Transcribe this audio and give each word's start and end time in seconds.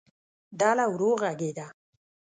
ډله 0.59 0.85
ورو 0.93 1.09
غږېده. 1.21 1.67